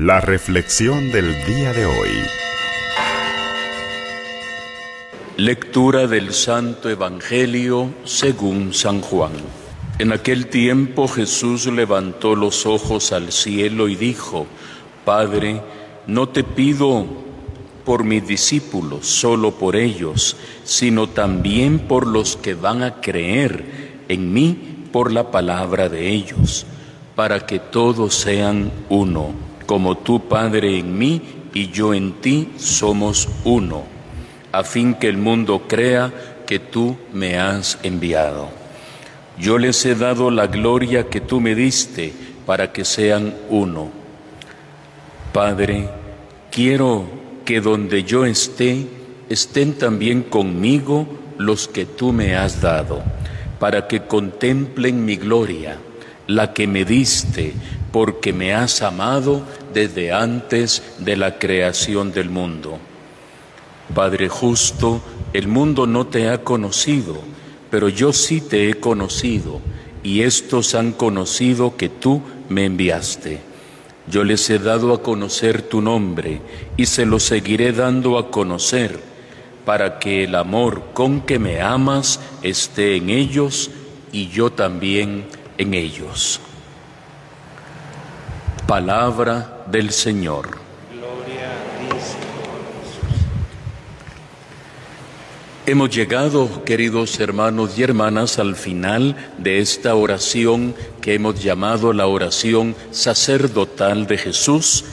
[0.00, 2.10] La reflexión del día de hoy.
[5.36, 9.32] Lectura del Santo Evangelio según San Juan.
[9.98, 14.46] En aquel tiempo Jesús levantó los ojos al cielo y dijo,
[15.04, 15.62] Padre,
[16.06, 17.04] no te pido
[17.84, 24.32] por mis discípulos, solo por ellos, sino también por los que van a creer en
[24.32, 26.66] mí por la palabra de ellos,
[27.16, 31.20] para que todos sean uno como tú, Padre, en mí
[31.52, 33.84] y yo en ti somos uno,
[34.50, 38.48] a fin que el mundo crea que tú me has enviado.
[39.38, 42.14] Yo les he dado la gloria que tú me diste
[42.46, 43.90] para que sean uno.
[45.34, 45.90] Padre,
[46.50, 47.04] quiero
[47.44, 48.86] que donde yo esté,
[49.28, 51.06] estén también conmigo
[51.36, 53.02] los que tú me has dado,
[53.58, 55.76] para que contemplen mi gloria,
[56.26, 57.52] la que me diste,
[57.92, 62.78] porque me has amado desde antes de la creación del mundo.
[63.94, 65.00] Padre justo,
[65.32, 67.18] el mundo no te ha conocido,
[67.70, 69.60] pero yo sí te he conocido,
[70.02, 73.40] y estos han conocido que tú me enviaste.
[74.06, 76.40] Yo les he dado a conocer tu nombre,
[76.76, 78.98] y se lo seguiré dando a conocer,
[79.64, 83.70] para que el amor con que me amas esté en ellos
[84.12, 85.26] y yo también
[85.58, 86.40] en ellos.
[88.66, 90.58] Palabra del Señor.
[95.66, 102.06] Hemos llegado, queridos hermanos y hermanas, al final de esta oración que hemos llamado la
[102.06, 104.86] oración sacerdotal de Jesús,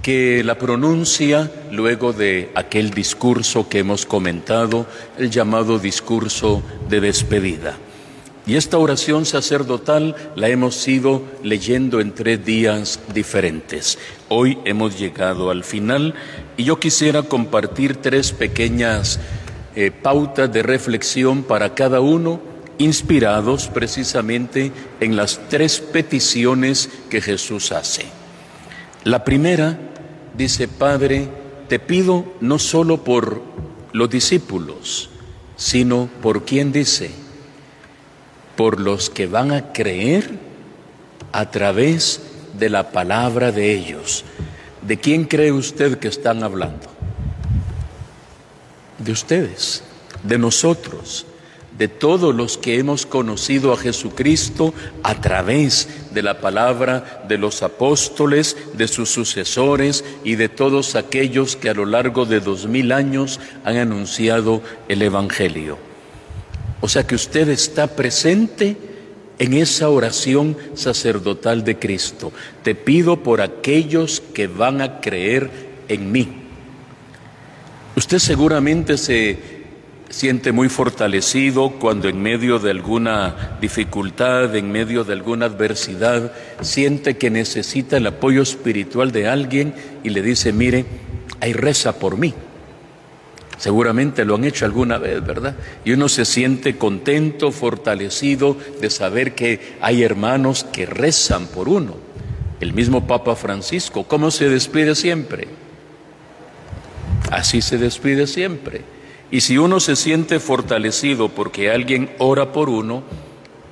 [0.00, 4.86] que la pronuncia luego de aquel discurso que hemos comentado,
[5.18, 7.76] el llamado discurso de despedida.
[8.48, 13.98] Y esta oración sacerdotal la hemos ido leyendo en tres días diferentes.
[14.30, 16.14] Hoy hemos llegado al final
[16.56, 19.20] y yo quisiera compartir tres pequeñas
[19.76, 22.40] eh, pautas de reflexión para cada uno,
[22.78, 28.06] inspirados precisamente en las tres peticiones que Jesús hace.
[29.04, 29.78] La primera
[30.38, 31.28] dice, Padre,
[31.68, 33.42] te pido no solo por
[33.92, 35.10] los discípulos,
[35.56, 37.27] sino por quien dice,
[38.58, 40.30] por los que van a creer
[41.30, 42.20] a través
[42.58, 44.24] de la palabra de ellos.
[44.82, 46.88] ¿De quién cree usted que están hablando?
[48.98, 49.84] De ustedes,
[50.24, 51.24] de nosotros,
[51.78, 57.62] de todos los que hemos conocido a Jesucristo a través de la palabra de los
[57.62, 62.90] apóstoles, de sus sucesores y de todos aquellos que a lo largo de dos mil
[62.90, 65.87] años han anunciado el Evangelio.
[66.80, 68.76] O sea que usted está presente
[69.38, 72.32] en esa oración sacerdotal de Cristo.
[72.62, 75.50] Te pido por aquellos que van a creer
[75.88, 76.28] en mí.
[77.96, 79.58] Usted seguramente se
[80.08, 87.16] siente muy fortalecido cuando en medio de alguna dificultad, en medio de alguna adversidad, siente
[87.16, 90.86] que necesita el apoyo espiritual de alguien y le dice, mire,
[91.40, 92.34] hay reza por mí.
[93.58, 95.56] Seguramente lo han hecho alguna vez, ¿verdad?
[95.84, 101.96] Y uno se siente contento, fortalecido de saber que hay hermanos que rezan por uno.
[102.60, 105.48] El mismo Papa Francisco, ¿cómo se despide siempre?
[107.32, 108.82] Así se despide siempre.
[109.30, 113.02] Y si uno se siente fortalecido porque alguien ora por uno,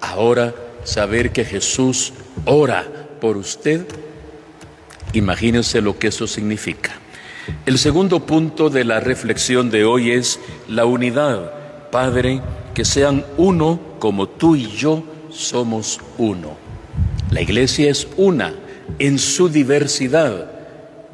[0.00, 0.54] ahora
[0.84, 2.12] saber que Jesús
[2.44, 2.86] ora
[3.20, 3.86] por usted,
[5.14, 6.99] imagínense lo que eso significa.
[7.66, 11.52] El segundo punto de la reflexión de hoy es la unidad.
[11.90, 12.40] Padre,
[12.74, 16.56] que sean uno como tú y yo somos uno.
[17.30, 18.54] La iglesia es una
[18.98, 20.50] en su diversidad.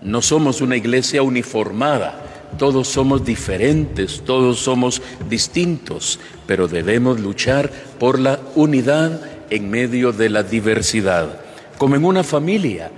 [0.03, 2.22] No somos una iglesia uniformada.
[2.59, 9.20] Todos somos diferentes, todos somos distintos, pero debemos luchar por la unidad
[9.50, 11.41] en medio de la diversidad.
[11.76, 12.91] Como en una familia,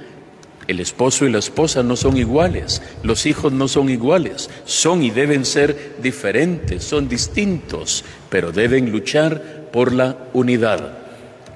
[0.69, 5.11] el esposo y la esposa no son iguales, los hijos no son iguales, son y
[5.11, 10.99] deben ser diferentes, son distintos, pero deben luchar por la unidad.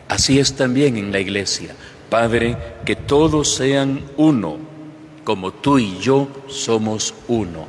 [0.08, 1.74] Así es también en la iglesia.
[2.08, 2.56] Padre,
[2.86, 4.56] que todos sean uno,
[5.24, 7.66] como tú y yo somos uno.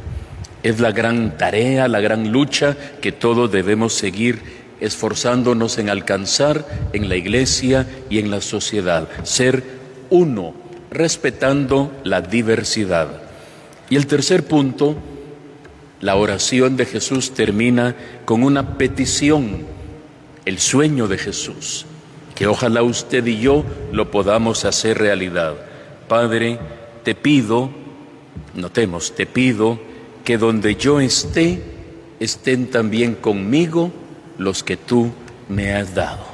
[0.64, 7.10] Es la gran tarea, la gran lucha que todos debemos seguir esforzándonos en alcanzar en
[7.10, 9.64] la iglesia y en la sociedad, ser
[10.10, 10.63] uno
[10.94, 13.22] respetando la diversidad.
[13.90, 14.96] Y el tercer punto,
[16.00, 17.96] la oración de Jesús termina
[18.26, 19.66] con una petición,
[20.46, 21.86] el sueño de Jesús,
[22.36, 25.56] que ojalá usted y yo lo podamos hacer realidad.
[26.08, 26.60] Padre,
[27.04, 27.70] te pido,
[28.54, 29.80] notemos, te pido
[30.24, 31.62] que donde yo esté,
[32.20, 33.92] estén también conmigo
[34.38, 35.12] los que tú
[35.50, 36.33] me has dado.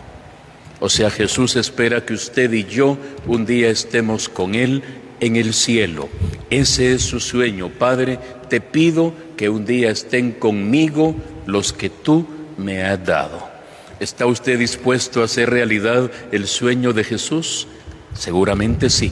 [0.79, 2.97] O sea, Jesús espera que usted y yo
[3.27, 4.81] un día estemos con Él
[5.19, 6.09] en el cielo.
[6.49, 7.69] Ese es su sueño.
[7.69, 11.15] Padre, te pido que un día estén conmigo
[11.45, 12.25] los que tú
[12.57, 13.49] me has dado.
[13.99, 17.67] ¿Está usted dispuesto a hacer realidad el sueño de Jesús?
[18.13, 19.11] Seguramente sí.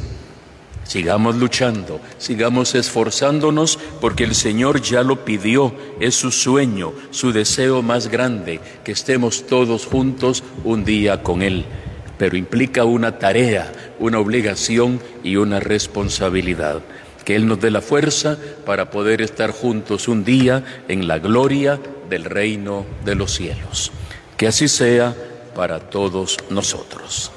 [0.88, 7.82] Sigamos luchando, sigamos esforzándonos porque el Señor ya lo pidió, es su sueño, su deseo
[7.82, 11.66] más grande, que estemos todos juntos un día con Él.
[12.18, 13.70] Pero implica una tarea,
[14.00, 16.82] una obligación y una responsabilidad.
[17.26, 21.78] Que Él nos dé la fuerza para poder estar juntos un día en la gloria
[22.10, 23.92] del reino de los cielos.
[24.38, 25.14] Que así sea
[25.54, 27.34] para todos nosotros.